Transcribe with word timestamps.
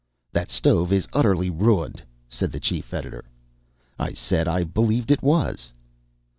"That 0.33 0.49
stove 0.49 0.91
is 0.91 1.07
utterly 1.13 1.51
ruined," 1.51 2.01
said 2.27 2.51
the 2.51 2.59
chief 2.59 2.91
editor. 2.91 3.23
I 3.99 4.13
said 4.13 4.47
I 4.47 4.63
believed 4.63 5.11
it 5.11 5.21
was. 5.21 5.71